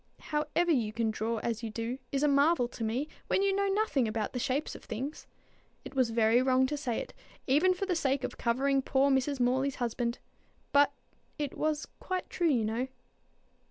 How 0.21 0.45
ever 0.55 0.71
you 0.71 0.91
can 0.91 1.11
draw 1.11 1.37
as 1.43 1.61
you 1.61 1.69
do, 1.69 1.99
is 2.11 2.23
a 2.23 2.27
marvel 2.27 2.67
to 2.67 2.83
me, 2.83 3.07
when 3.27 3.43
you 3.43 3.55
know 3.55 3.67
nothing 3.67 4.07
about 4.07 4.33
the 4.33 4.39
shapes 4.39 4.73
of 4.73 4.83
things. 4.83 5.27
It 5.85 5.93
was 5.93 6.09
very 6.09 6.41
wrong 6.41 6.65
to 6.65 6.75
say 6.75 6.95
it, 6.97 7.13
even 7.45 7.75
for 7.75 7.85
the 7.85 7.95
sake 7.95 8.23
of 8.23 8.35
covering 8.39 8.81
poor 8.81 9.11
Mrs. 9.11 9.39
Morley's 9.39 9.75
husband; 9.75 10.17
but 10.71 10.91
it 11.37 11.55
was 11.55 11.85
quite 11.99 12.31
true 12.31 12.49
you 12.49 12.65
know." 12.65 12.87